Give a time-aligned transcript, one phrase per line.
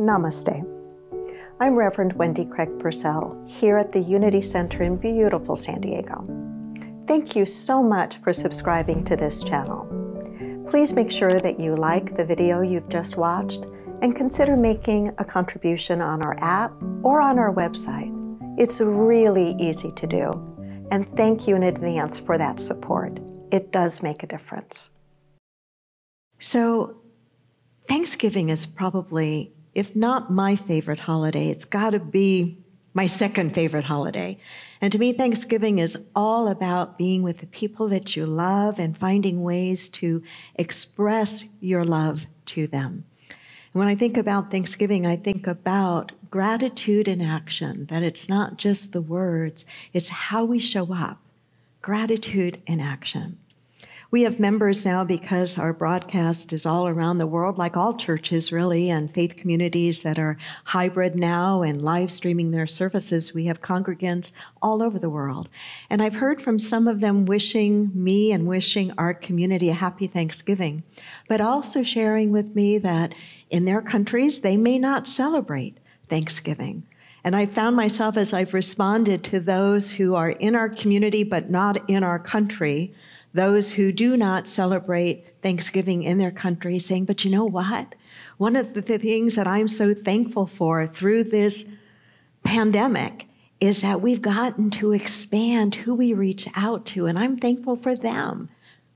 [0.00, 0.64] Namaste.
[1.60, 6.24] I'm Reverend Wendy Craig Purcell here at the Unity Center in beautiful San Diego.
[7.06, 9.84] Thank you so much for subscribing to this channel.
[10.70, 13.62] Please make sure that you like the video you've just watched
[14.00, 16.72] and consider making a contribution on our app
[17.02, 18.10] or on our website.
[18.58, 20.30] It's really easy to do.
[20.90, 23.20] And thank you in advance for that support.
[23.52, 24.88] It does make a difference.
[26.38, 26.96] So,
[27.86, 32.58] Thanksgiving is probably if not my favorite holiday, it's got to be
[32.92, 34.36] my second favorite holiday.
[34.82, 38.98] And to me, Thanksgiving is all about being with the people that you love and
[38.98, 40.22] finding ways to
[40.54, 43.04] express your love to them.
[43.72, 48.58] And when I think about Thanksgiving, I think about gratitude in action, that it's not
[48.58, 51.22] just the words, it's how we show up.
[51.80, 53.38] Gratitude in action.
[54.12, 58.50] We have members now because our broadcast is all around the world, like all churches
[58.50, 63.32] really, and faith communities that are hybrid now and live streaming their services.
[63.32, 65.48] We have congregants all over the world.
[65.88, 70.08] And I've heard from some of them wishing me and wishing our community a happy
[70.08, 70.82] Thanksgiving,
[71.28, 73.14] but also sharing with me that
[73.48, 76.82] in their countries, they may not celebrate Thanksgiving.
[77.22, 81.48] And I found myself as I've responded to those who are in our community but
[81.48, 82.92] not in our country
[83.32, 87.94] those who do not celebrate Thanksgiving in their country, saying, But you know what?
[88.38, 91.64] One of the things that I'm so thankful for through this
[92.42, 93.26] pandemic
[93.60, 97.94] is that we've gotten to expand who we reach out to, and I'm thankful for
[97.94, 98.48] them.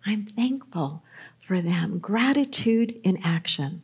[0.07, 1.03] I'm thankful
[1.47, 1.99] for them.
[1.99, 3.83] Gratitude in action.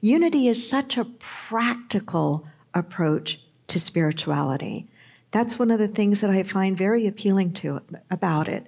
[0.00, 4.86] Unity is such a practical approach to spirituality.
[5.30, 8.66] That's one of the things that I find very appealing to about it.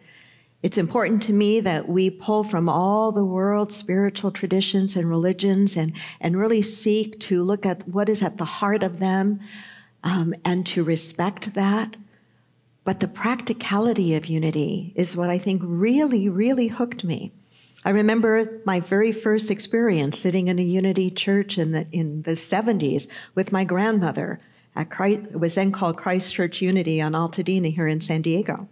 [0.63, 5.75] It's important to me that we pull from all the world's spiritual traditions and religions
[5.75, 9.41] and, and really seek to look at what is at the heart of them
[10.05, 11.97] um, and to respect that.
[12.85, 17.33] But the practicality of unity is what I think really, really hooked me.
[17.83, 22.33] I remember my very first experience sitting in a unity church in the, in the
[22.33, 24.41] 70s with my grandmother
[24.77, 28.69] at Christ, it was then called Christ Church Unity on Altadena here in San Diego.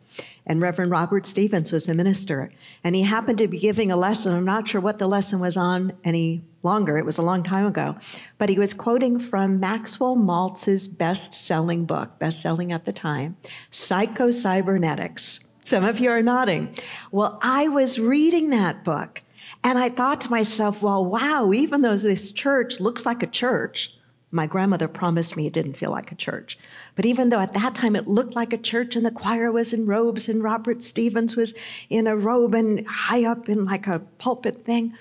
[0.49, 2.51] And Reverend Robert Stevens was the minister.
[2.83, 4.35] And he happened to be giving a lesson.
[4.35, 6.97] I'm not sure what the lesson was on any longer.
[6.97, 7.97] It was a long time ago.
[8.39, 13.37] But he was quoting from Maxwell Maltz's best selling book, best selling at the time,
[13.71, 15.41] Psycho-Cybernetics.
[15.65, 16.75] Some of you are nodding.
[17.13, 19.23] Well, I was reading that book.
[19.63, 23.93] And I thought to myself, well, wow, even though this church looks like a church,
[24.31, 26.59] my grandmother promised me it didn't feel like a church.
[26.95, 29.73] But even though at that time it looked like a church and the choir was
[29.73, 31.55] in robes and Robert Stevens was
[31.89, 34.95] in a robe and high up in like a pulpit thing,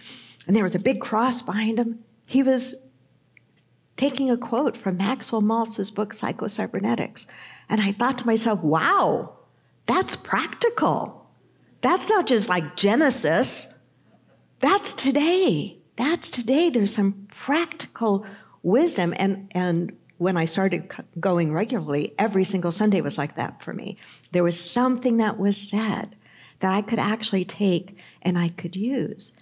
[0.48, 2.76] and there was a big cross behind him, he was
[3.98, 7.26] taking a quote from Maxwell Maltz's book, Psycho-Cybernetics.
[7.68, 9.34] And I thought to myself, wow,
[9.88, 11.28] that's practical.
[11.82, 13.78] That's not just like Genesis,
[14.60, 15.78] that's today.
[15.98, 16.70] That's today.
[16.70, 18.26] There's some practical
[18.68, 19.14] wisdom.
[19.18, 23.98] And, and when I started going regularly, every single Sunday was like that for me.
[24.34, 26.16] There was something that was said
[26.60, 29.40] that I could actually take and I could use.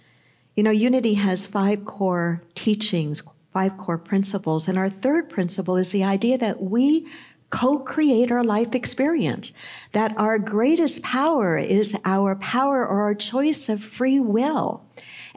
[0.54, 3.22] You know, Unity has five core teachings,
[3.52, 4.68] five core principles.
[4.68, 7.06] And our third principle is the idea that we
[7.50, 9.52] co create our life experience,
[9.92, 14.86] that our greatest power is our power or our choice of free will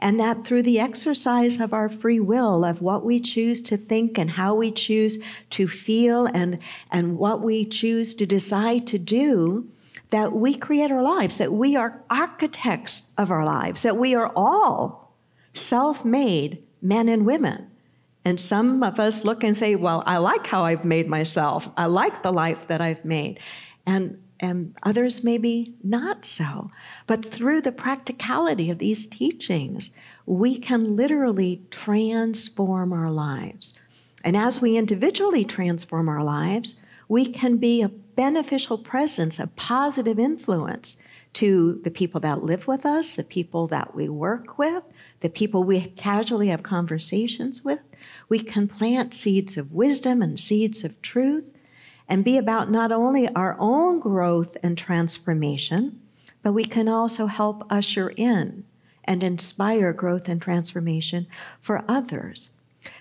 [0.00, 4.18] and that through the exercise of our free will, of what we choose to think
[4.18, 5.18] and how we choose
[5.50, 6.58] to feel and,
[6.90, 9.68] and what we choose to decide to do,
[10.10, 14.32] that we create our lives, that we are architects of our lives, that we are
[14.34, 15.14] all
[15.54, 17.66] self made men and women.
[18.24, 21.68] And some of us look and say, Well, I like how I've made myself.
[21.76, 23.38] I like the life that I've made.
[23.86, 26.70] And and others maybe not so.
[27.06, 29.90] But through the practicality of these teachings,
[30.26, 33.78] we can literally transform our lives.
[34.24, 36.76] And as we individually transform our lives,
[37.08, 40.96] we can be a beneficial presence, a positive influence
[41.32, 44.82] to the people that live with us, the people that we work with,
[45.20, 47.80] the people we casually have conversations with.
[48.28, 51.44] We can plant seeds of wisdom and seeds of truth
[52.10, 56.00] and be about not only our own growth and transformation,
[56.42, 58.64] but we can also help usher in
[59.04, 61.26] and inspire growth and transformation
[61.60, 62.50] for others.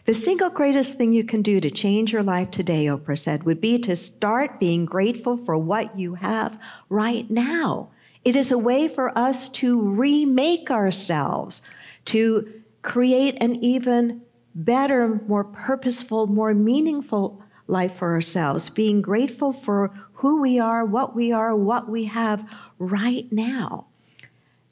[0.06, 3.62] The single greatest thing you can do to change your life today, Oprah said, would
[3.62, 6.60] be to start being grateful for what you have
[6.90, 7.90] right now.
[8.26, 11.62] It is a way for us to remake ourselves,
[12.06, 14.22] to create an even
[14.54, 21.16] better, more purposeful, more meaningful life for ourselves, being grateful for who we are, what
[21.16, 23.86] we are, what we have right now.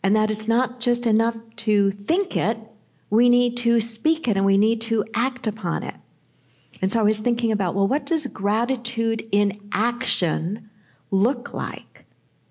[0.03, 2.57] And that it's not just enough to think it,
[3.09, 5.95] we need to speak it and we need to act upon it.
[6.81, 10.69] And so I was thinking about well, what does gratitude in action
[11.11, 12.05] look like?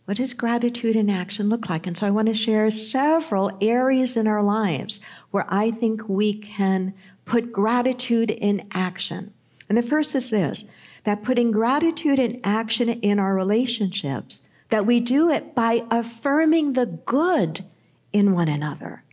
[0.06, 1.86] What does gratitude in action look like?
[1.86, 5.00] And so I want to share several areas in our lives
[5.32, 6.94] where I think we can
[7.24, 9.34] put gratitude in action.
[9.68, 10.72] And the first is this
[11.04, 14.40] that putting gratitude in action in our relationships,
[14.70, 17.64] that we do it by affirming the good
[18.12, 19.04] in one another.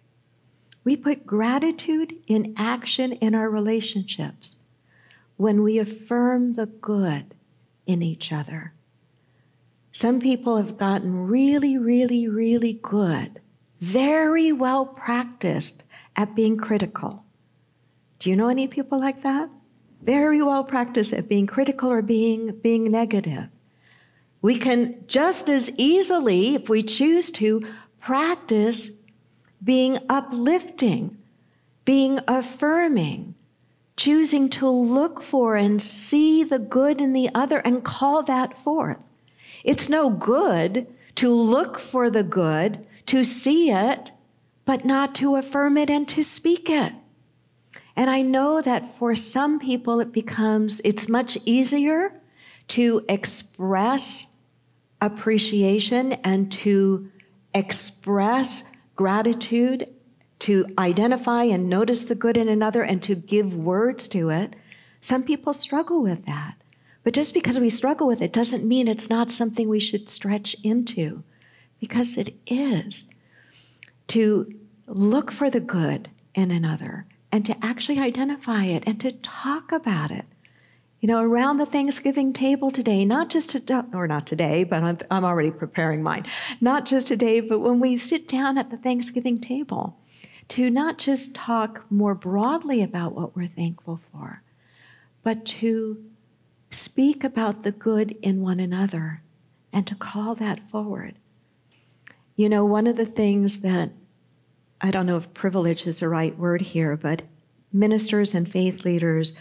[0.84, 4.58] We put gratitude in action in our relationships
[5.38, 7.36] when we affirm the good
[7.86, 8.74] in each other.
[9.92, 13.40] Some people have gotten really, really, really good,
[13.80, 15.84] very well practiced
[16.16, 17.24] at being critical.
[18.18, 19.50] Do you know any people like that?
[20.04, 23.46] Very well practiced at being critical or being, being negative.
[24.42, 27.66] We can just as easily, if we choose to,
[28.02, 29.02] practice
[29.64, 31.18] being uplifting,
[31.86, 33.36] being affirming,
[33.96, 38.98] choosing to look for and see the good in the other and call that forth.
[39.64, 40.86] It's no good
[41.16, 44.12] to look for the good, to see it,
[44.66, 46.92] but not to affirm it and to speak it.
[47.96, 52.20] And I know that for some people it becomes, it's much easier
[52.70, 54.42] to express
[55.02, 57.12] appreciation and to
[57.54, 59.92] express gratitude
[60.40, 64.56] to identify and notice the good in another and to give words to it.
[65.00, 66.56] Some people struggle with that.
[67.04, 70.56] But just because we struggle with it doesn't mean it's not something we should stretch
[70.64, 71.24] into,
[71.80, 73.10] because it is.
[74.08, 74.54] To
[74.88, 80.12] look for the good in another and to actually identify it and to talk about
[80.12, 80.26] it.
[81.00, 85.00] You know, around the Thanksgiving table today, not just to, or not today, but I'm,
[85.10, 86.28] I'm already preparing mine.
[86.62, 89.98] Not just today, but when we sit down at the Thanksgiving table,
[90.50, 94.44] to not just talk more broadly about what we're thankful for,
[95.24, 96.06] but to
[96.70, 99.24] speak about the good in one another
[99.74, 101.16] and to call that forward.
[102.36, 103.90] You know, one of the things that
[104.84, 107.24] I don't know if privilege is the right word here, but
[107.72, 109.34] ministers and faith leaders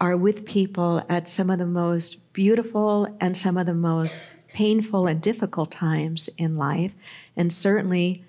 [0.00, 5.06] are with people at some of the most beautiful and some of the most painful
[5.06, 6.92] and difficult times in life.
[7.36, 8.24] And certainly,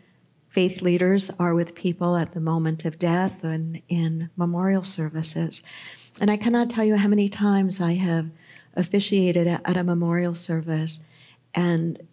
[0.51, 5.63] Faith leaders are with people at the moment of death and in memorial services.
[6.19, 8.29] And I cannot tell you how many times I have
[8.75, 11.06] officiated at a memorial service
[11.56, 12.06] and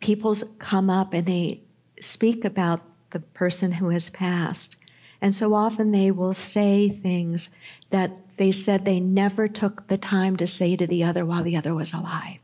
[0.00, 1.60] people come up and they
[2.00, 2.80] speak about
[3.12, 4.76] the person who has passed.
[5.20, 7.50] And so often they will say things
[7.90, 11.56] that they said they never took the time to say to the other while the
[11.56, 12.38] other was alive.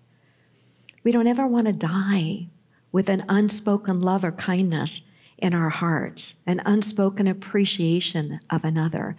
[1.03, 2.47] We don't ever want to die
[2.93, 9.17] with an unspoken love or kindness in our hearts, an unspoken appreciation of another.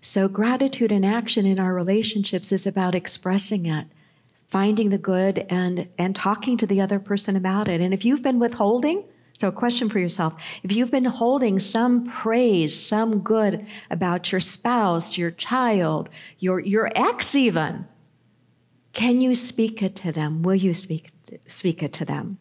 [0.00, 3.86] So, gratitude and action in our relationships is about expressing it,
[4.48, 7.80] finding the good, and, and talking to the other person about it.
[7.80, 9.04] And if you've been withholding,
[9.36, 14.40] so, a question for yourself if you've been holding some praise, some good about your
[14.40, 16.08] spouse, your child,
[16.38, 17.86] your, your ex, even,
[18.92, 20.42] can you speak it to them?
[20.42, 21.10] Will you speak,
[21.46, 22.38] speak it to them?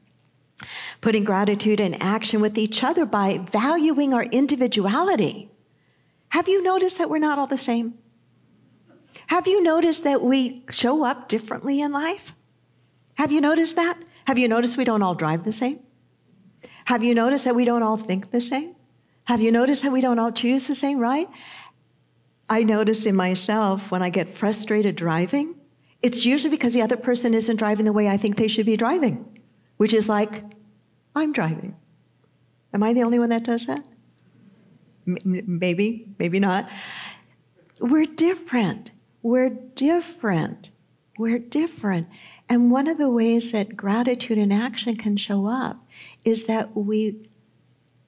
[1.01, 5.49] Putting gratitude in action with each other by valuing our individuality.
[6.29, 7.95] Have you noticed that we're not all the same?
[9.27, 12.33] Have you noticed that we show up differently in life?
[13.15, 13.97] Have you noticed that?
[14.25, 15.79] Have you noticed we don't all drive the same?
[16.85, 18.75] Have you noticed that we don't all think the same?
[19.25, 21.29] Have you noticed that we don't all choose the same, right?
[22.49, 25.55] I notice in myself when I get frustrated driving,
[26.01, 28.75] it's usually because the other person isn't driving the way I think they should be
[28.75, 29.33] driving
[29.77, 30.43] which is like,
[31.15, 31.75] I'm driving.
[32.73, 33.85] Am I the only one that does that?
[35.05, 36.69] Maybe, maybe not.
[37.79, 38.91] We're different.
[39.21, 40.69] We're different.
[41.17, 42.07] We're different.
[42.49, 45.82] And one of the ways that gratitude in action can show up
[46.25, 47.29] is that we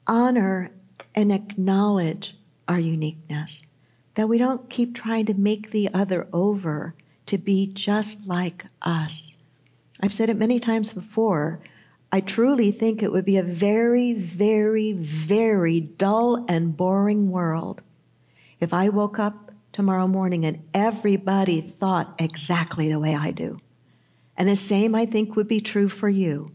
[0.07, 0.72] honor
[1.13, 2.36] and acknowledge
[2.67, 3.63] our uniqueness,
[4.15, 6.95] that we don't keep trying to make the other over
[7.25, 9.38] to be just like us.
[10.01, 11.60] I've said it many times before.
[12.12, 17.81] I truly think it would be a very, very, very dull and boring world
[18.60, 23.60] if I woke up tomorrow morning and everybody thought exactly the way I do.
[24.38, 26.51] And the same, I think, would be true for you.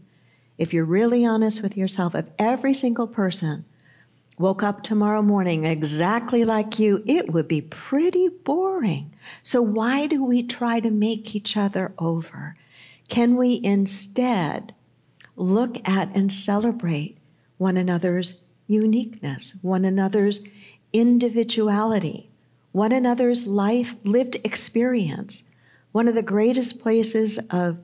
[0.61, 3.65] If you're really honest with yourself, if every single person
[4.37, 9.11] woke up tomorrow morning exactly like you, it would be pretty boring.
[9.41, 12.57] So, why do we try to make each other over?
[13.09, 14.75] Can we instead
[15.35, 17.17] look at and celebrate
[17.57, 20.41] one another's uniqueness, one another's
[20.93, 22.29] individuality,
[22.71, 25.41] one another's life lived experience?
[25.91, 27.79] One of the greatest places of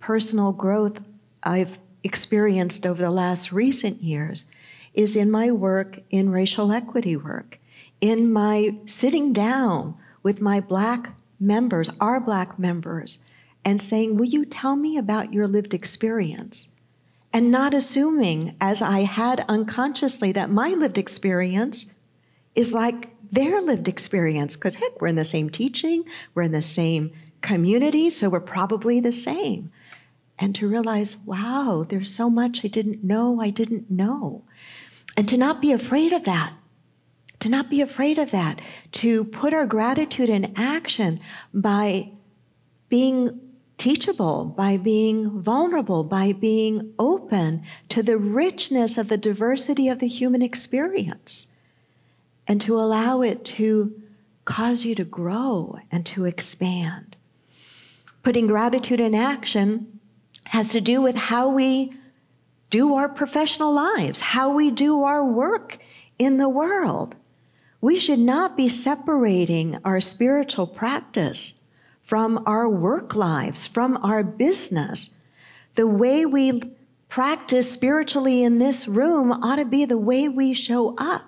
[0.00, 0.98] personal growth
[1.42, 4.46] I've experienced over the last recent years
[4.94, 7.58] is in my work in racial equity work,
[8.00, 13.18] in my sitting down with my black members, our black members,
[13.64, 16.68] and saying, Will you tell me about your lived experience?
[17.32, 21.94] And not assuming, as I had unconsciously, that my lived experience
[22.54, 26.62] is like their lived experience, because heck, we're in the same teaching, we're in the
[26.62, 29.70] same community, so we're probably the same.
[30.38, 34.44] And to realize, wow, there's so much I didn't know, I didn't know.
[35.16, 36.52] And to not be afraid of that,
[37.40, 38.60] to not be afraid of that,
[38.92, 41.20] to put our gratitude in action
[41.54, 42.12] by
[42.88, 43.40] being
[43.78, 50.08] teachable, by being vulnerable, by being open to the richness of the diversity of the
[50.08, 51.48] human experience,
[52.46, 54.02] and to allow it to
[54.44, 57.16] cause you to grow and to expand.
[58.22, 59.95] Putting gratitude in action
[60.46, 61.92] has to do with how we
[62.70, 65.78] do our professional lives, how we do our work
[66.18, 67.14] in the world.
[67.80, 71.64] We should not be separating our spiritual practice
[72.02, 75.22] from our work lives, from our business.
[75.74, 76.62] The way we
[77.08, 81.24] practice spiritually in this room ought to be the way we show up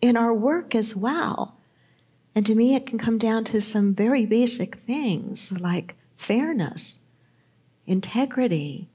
[0.00, 1.56] in our work as well.
[2.34, 6.97] And to me, it can come down to some very basic things like fairness,
[7.88, 8.88] integrity,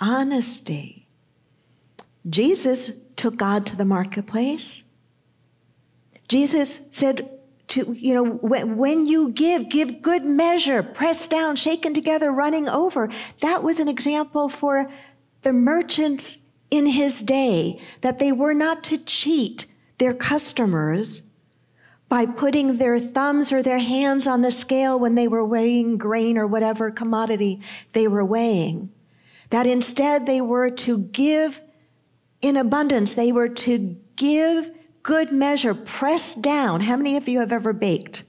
[0.00, 1.06] honesty,
[2.28, 4.84] Jesus took God to the marketplace.
[6.28, 7.30] Jesus said
[7.68, 12.68] to, you know, when, when you give, give good measure, pressed down, shaken together, running
[12.68, 13.08] over.
[13.40, 14.90] That was an example for
[15.42, 19.66] the merchants in his day, that they were not to cheat
[19.98, 21.30] their customers
[22.14, 26.38] by putting their thumbs or their hands on the scale when they were weighing grain
[26.38, 27.60] or whatever commodity
[27.92, 28.88] they were weighing.
[29.50, 31.60] That instead they were to give
[32.40, 33.14] in abundance.
[33.14, 34.70] They were to give
[35.02, 36.82] good measure, pressed down.
[36.82, 38.22] How many of you have ever baked?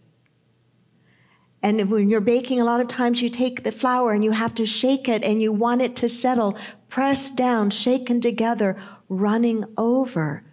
[1.62, 4.56] And when you're baking, a lot of times you take the flour and you have
[4.56, 6.58] to shake it and you want it to settle,
[6.90, 10.44] pressed down, shaken together, running over.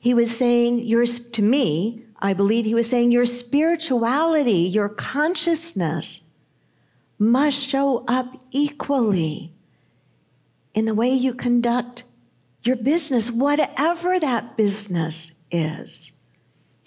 [0.00, 6.32] He was saying, You're to me, I believe he was saying, your spirituality, your consciousness
[7.18, 9.52] must show up equally
[10.74, 12.04] in the way you conduct
[12.62, 16.20] your business, whatever that business is.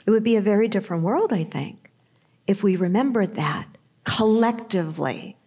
[0.06, 1.92] It would be a very different world, I think,
[2.48, 3.68] if we remembered that
[4.04, 5.38] collectively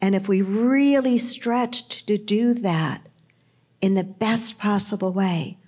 [0.00, 3.06] and if we really stretched to do that
[3.80, 5.58] in the best possible way.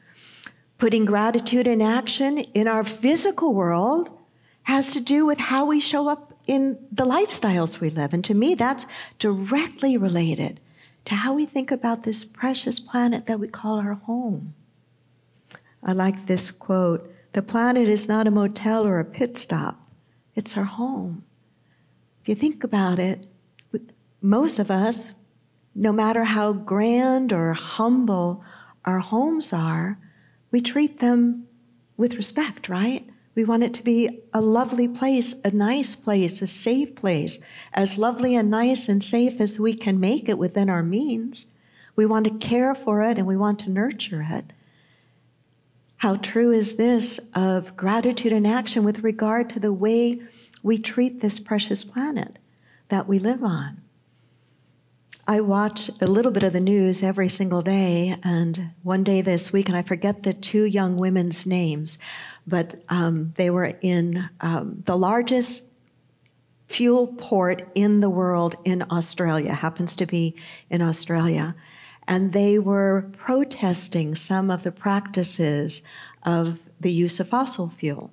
[0.78, 4.10] Putting gratitude in action in our physical world
[4.64, 8.12] has to do with how we show up in the lifestyles we live.
[8.12, 8.86] And to me, that's
[9.18, 10.60] directly related
[11.06, 14.54] to how we think about this precious planet that we call our home.
[15.82, 19.80] I like this quote The planet is not a motel or a pit stop,
[20.34, 21.24] it's our home.
[22.22, 23.26] If you think about it,
[24.20, 25.12] most of us,
[25.74, 28.42] no matter how grand or humble
[28.84, 29.98] our homes are,
[30.50, 31.46] we treat them
[31.96, 33.08] with respect, right?
[33.34, 37.98] We want it to be a lovely place, a nice place, a safe place, as
[37.98, 41.54] lovely and nice and safe as we can make it within our means.
[41.96, 44.52] We want to care for it and we want to nurture it.
[45.98, 50.22] How true is this of gratitude and action with regard to the way
[50.62, 52.38] we treat this precious planet
[52.88, 53.82] that we live on?
[55.28, 59.52] I watch a little bit of the news every single day, and one day this
[59.52, 61.98] week, and I forget the two young women's names,
[62.46, 65.72] but um, they were in um, the largest
[66.68, 70.36] fuel port in the world in Australia, happens to be
[70.70, 71.56] in Australia.
[72.06, 75.88] And they were protesting some of the practices
[76.22, 78.12] of the use of fossil fuel.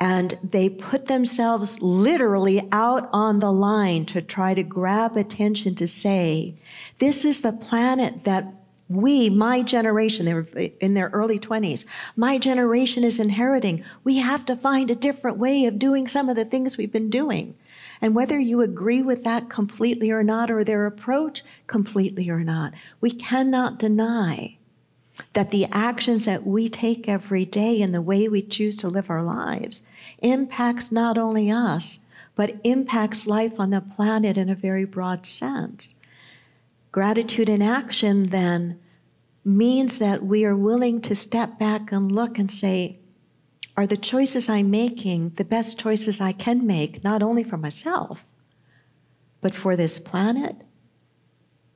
[0.00, 5.88] And they put themselves literally out on the line to try to grab attention to
[5.88, 6.54] say,
[6.98, 8.52] this is the planet that
[8.88, 10.48] we, my generation, they were
[10.80, 11.84] in their early 20s,
[12.16, 13.84] my generation is inheriting.
[14.02, 17.10] We have to find a different way of doing some of the things we've been
[17.10, 17.54] doing.
[18.00, 22.72] And whether you agree with that completely or not, or their approach completely or not,
[23.00, 24.57] we cannot deny
[25.32, 29.10] that the actions that we take every day and the way we choose to live
[29.10, 29.82] our lives
[30.18, 35.94] impacts not only us, but impacts life on the planet in a very broad sense.
[36.92, 38.78] Gratitude in action then
[39.44, 42.98] means that we are willing to step back and look and say,
[43.76, 48.24] are the choices I'm making the best choices I can make, not only for myself,
[49.40, 50.56] but for this planet?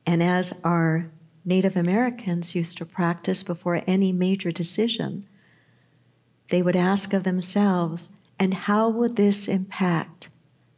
[0.04, 1.11] And as our
[1.44, 5.26] Native Americans used to practice before any major decision,
[6.50, 10.28] they would ask of themselves, and how would this impact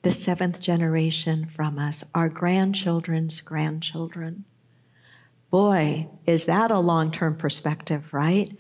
[0.03, 4.45] the seventh generation from us, our grandchildren's grandchildren?
[5.51, 8.51] Boy, is that a long term perspective, right?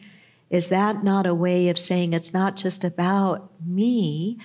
[0.50, 4.38] Is that not a way of saying it's not just about me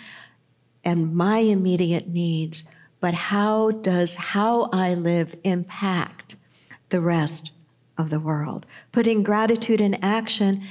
[0.84, 2.64] and my immediate needs,
[3.00, 6.36] but how does how I live impact
[6.90, 7.52] the rest
[7.98, 8.66] of the world?
[8.92, 10.64] Putting gratitude in action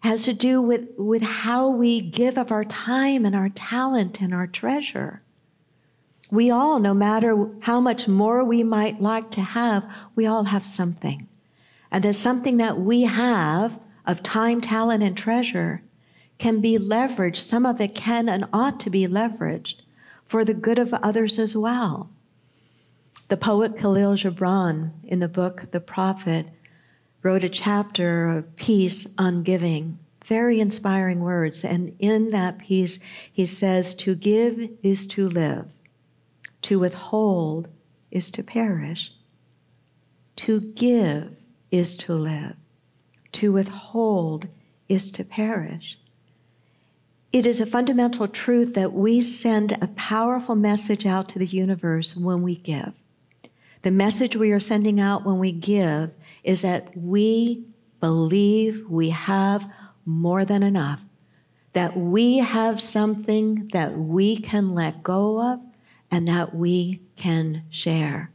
[0.00, 4.34] has to do with, with how we give of our time and our talent and
[4.34, 5.22] our treasure.
[6.30, 10.64] We all, no matter how much more we might like to have, we all have
[10.64, 11.28] something.
[11.90, 15.82] And there's something that we have of time, talent, and treasure
[16.38, 17.36] can be leveraged.
[17.36, 19.76] Some of it can and ought to be leveraged
[20.26, 22.10] for the good of others as well.
[23.28, 26.46] The poet Kahlil Gibran, in the book The Prophet,
[27.22, 29.98] wrote a chapter of peace on giving.
[30.26, 31.64] Very inspiring words.
[31.64, 32.98] And in that piece,
[33.32, 35.66] he says, To give is to live,
[36.62, 37.68] to withhold
[38.10, 39.10] is to perish.
[40.36, 41.34] To give
[41.70, 42.56] is to live,
[43.32, 44.48] to withhold
[44.88, 45.98] is to perish.
[47.32, 52.16] It is a fundamental truth that we send a powerful message out to the universe
[52.16, 52.92] when we give.
[53.84, 56.10] The message we are sending out when we give
[56.42, 57.66] is that we
[58.00, 59.70] believe we have
[60.06, 61.00] more than enough,
[61.74, 65.60] that we have something that we can let go of
[66.10, 68.30] and that we can share.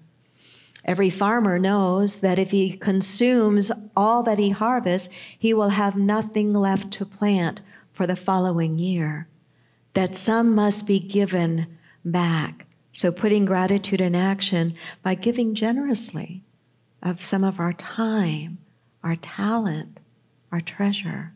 [0.85, 6.53] Every farmer knows that if he consumes all that he harvests, he will have nothing
[6.53, 9.27] left to plant for the following year,
[9.95, 12.67] that some must be given back.
[12.99, 16.43] So, putting gratitude in action by giving generously
[17.01, 18.57] of some of our time,
[19.01, 20.01] our talent,
[20.51, 21.31] our treasure.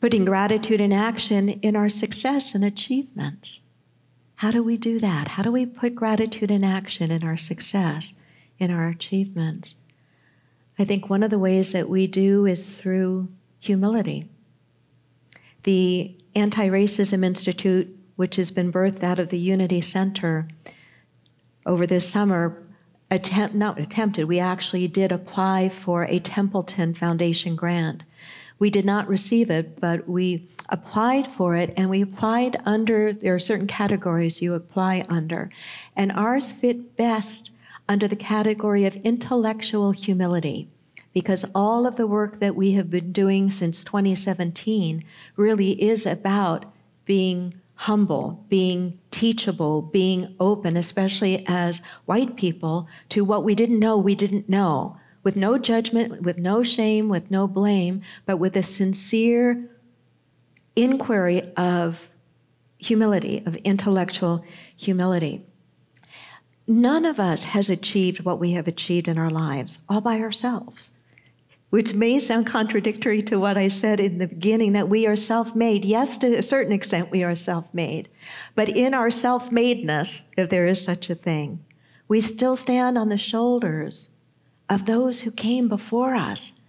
[0.00, 3.60] Putting gratitude in action in our success and achievements.
[4.34, 5.28] How do we do that?
[5.28, 8.20] How do we put gratitude in action in our success,
[8.58, 9.76] in our achievements?
[10.76, 13.28] I think one of the ways that we do is through
[13.60, 14.28] humility.
[15.62, 20.48] The Anti Racism Institute, which has been birthed out of the Unity Center
[21.64, 22.62] over this summer,
[23.10, 28.02] attempt, not attempted, we actually did apply for a Templeton Foundation grant.
[28.58, 33.34] We did not receive it, but we applied for it, and we applied under, there
[33.34, 35.50] are certain categories you apply under,
[35.94, 37.50] and ours fit best
[37.88, 40.68] under the category of intellectual humility
[41.12, 45.04] because all of the work that we have been doing since 2017
[45.36, 46.64] really is about
[47.04, 53.96] being humble, being teachable, being open, especially as white people, to what we didn't know
[53.96, 58.62] we didn't know, with no judgment, with no shame, with no blame, but with a
[58.62, 59.68] sincere
[60.76, 62.08] inquiry of
[62.78, 64.44] humility, of intellectual
[64.76, 65.44] humility.
[66.68, 70.92] None of us has achieved what we have achieved in our lives all by ourselves
[71.72, 75.56] which may sound contradictory to what I said in the beginning that we are self
[75.56, 75.86] made.
[75.86, 78.10] Yes, to a certain extent, we are self made.
[78.54, 81.64] But in our self madeness, if there is such a thing,
[82.08, 84.10] we still stand on the shoulders
[84.68, 86.60] of those who came before us.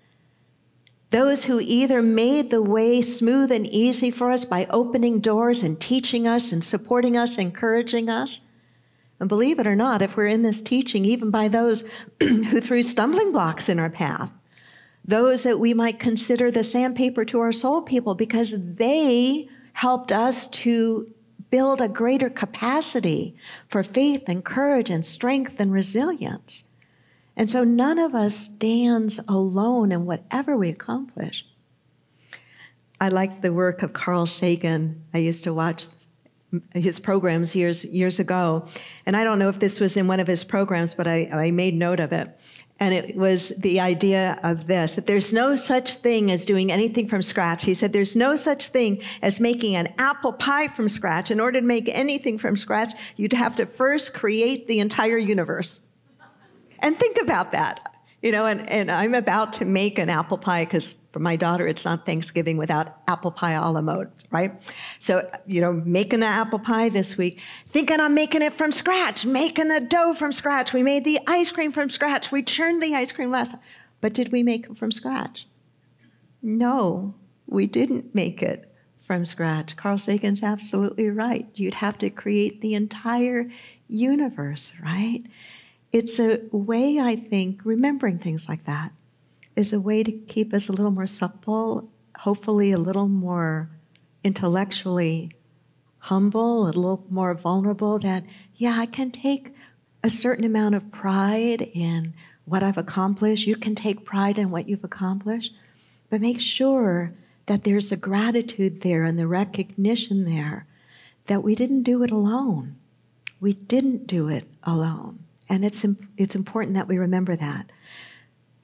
[1.09, 5.81] Those who either made the way smooth and easy for us by opening doors and
[5.81, 8.39] teaching us and supporting us, encouraging us.
[9.19, 11.83] And believe it or not, if we're in this teaching, even by those
[12.21, 14.31] who threw stumbling blocks in our path,
[15.05, 20.47] those that we might consider the sandpaper to our soul people because they helped us
[20.47, 21.11] to
[21.49, 23.35] build a greater capacity
[23.67, 26.63] for faith and courage and strength and resilience.
[27.35, 31.45] And so none of us stands alone in whatever we accomplish.
[33.01, 35.03] I like the work of Carl Sagan.
[35.13, 35.85] I used to watch
[36.73, 38.67] his programs years years ago,
[39.05, 41.51] and I don't know if this was in one of his programs, but I, I
[41.51, 42.37] made note of it.
[42.79, 47.07] And it was the idea of this that there's no such thing as doing anything
[47.07, 47.63] from scratch.
[47.63, 51.31] He said, There's no such thing as making an apple pie from scratch.
[51.31, 55.81] In order to make anything from scratch, you'd have to first create the entire universe.
[56.79, 57.82] And think about that.
[58.23, 61.67] You know, and, and I'm about to make an apple pie because for my daughter,
[61.67, 64.53] it's not Thanksgiving without apple pie a la mode, right?
[64.99, 67.41] So, you know, making the apple pie this week,
[67.73, 70.71] thinking I'm making it from scratch, making the dough from scratch.
[70.71, 72.31] We made the ice cream from scratch.
[72.31, 73.59] We churned the ice cream last time.
[73.99, 75.45] But did we make it from scratch?
[76.41, 78.73] No, we didn't make it
[79.05, 79.75] from scratch.
[79.75, 81.47] Carl Sagan's absolutely right.
[81.55, 83.49] You'd have to create the entire
[83.89, 85.23] universe, right?
[85.93, 88.91] It's a way, I think, remembering things like that
[89.55, 93.69] is a way to keep us a little more supple, hopefully a little more
[94.23, 95.35] intellectually
[95.99, 98.23] humble, a little more vulnerable that,
[98.55, 99.53] yeah, I can take
[100.03, 103.45] a certain amount of pride in what I've accomplished.
[103.45, 105.53] You can take pride in what you've accomplished,
[106.09, 107.13] but make sure
[107.45, 110.65] that there's a gratitude there and the recognition there
[111.27, 112.75] that we didn't do it alone.
[113.39, 115.22] We didn't do it alone.
[115.49, 115.85] And it's,
[116.17, 117.71] it's important that we remember that.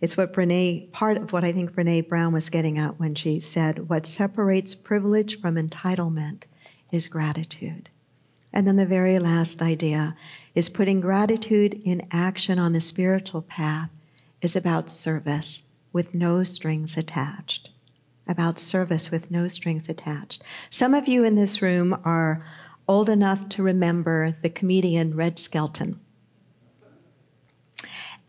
[0.02, 3.40] It's what Brene, part of what I think Brene Brown was getting at when she
[3.40, 6.44] said, What separates privilege from entitlement
[6.92, 7.90] is gratitude.
[8.54, 10.16] And then the very last idea
[10.56, 13.92] is putting gratitude in action on the spiritual path
[14.42, 17.70] is about service with no strings attached.
[18.28, 20.44] About service with no strings attached.
[20.70, 22.46] Some of you in this room are
[22.88, 26.00] old enough to remember the comedian Red Skelton.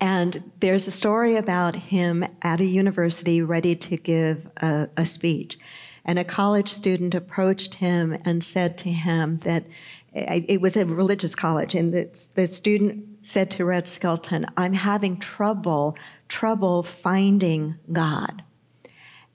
[0.00, 5.58] And there's a story about him at a university ready to give a, a, speech.
[6.06, 9.64] And a college student approached him and said to him that
[10.12, 15.18] it was a religious college, and the, the student said to Red Skelton, I'm having
[15.18, 15.96] trouble,
[16.28, 18.42] trouble finding God.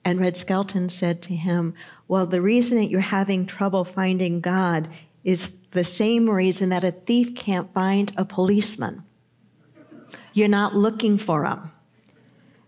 [0.04, 1.74] And Red Skelton said to him,
[2.08, 4.88] Well, the reason that you're having trouble finding God
[5.24, 9.02] is the same reason that a thief can't find a policeman.
[10.36, 11.72] You're not looking for them.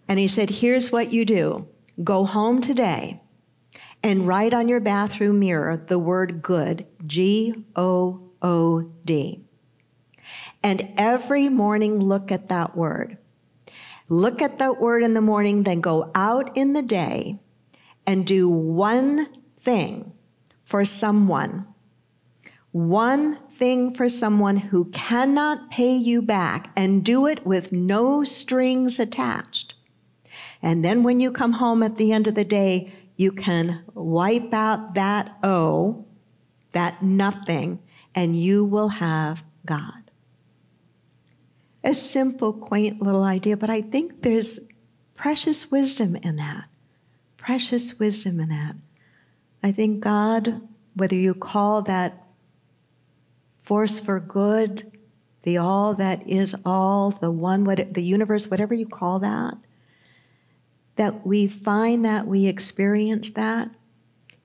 [0.09, 1.68] And he said, Here's what you do
[2.02, 3.20] go home today
[4.02, 9.44] and write on your bathroom mirror the word good, G O O D.
[10.62, 13.18] And every morning, look at that word.
[14.09, 17.38] Look at that word in the morning, then go out in the day
[18.07, 19.28] and do one
[19.61, 20.14] thing
[20.64, 21.66] for someone.
[22.72, 28.99] One thing for someone who cannot pay you back and do it with no strings
[28.99, 29.75] attached.
[30.62, 34.55] And then when you come home at the end of the day, you can wipe
[34.55, 36.07] out that O,
[36.73, 37.81] that nothing,
[38.14, 40.11] and you will have God.
[41.83, 44.61] A simple, quaint little idea, but I think there's
[45.16, 46.64] precious wisdom in that.
[47.37, 48.77] Precious wisdom in that.
[49.62, 50.61] I think God,
[50.94, 52.28] whether you call that
[53.68, 54.90] force for good,
[55.42, 59.59] the all that is all, the one, what, the universe, whatever you call that,
[60.96, 63.68] that we find that we experience that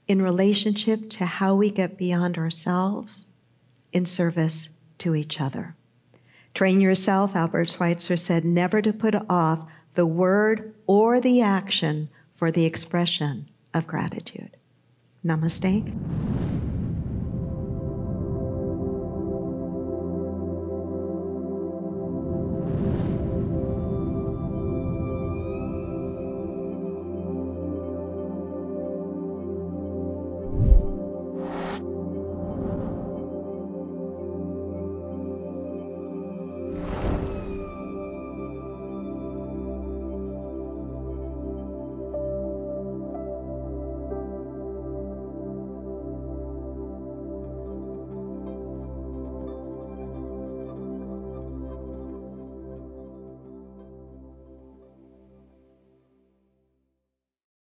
[0.09, 3.27] in relationship to how we get beyond ourselves
[3.93, 5.73] in service to each other.
[6.53, 12.51] Train yourself, Albert Schweitzer said, never to put off the word or the action for
[12.51, 14.57] the expression of gratitude.
[15.25, 16.32] Namaste.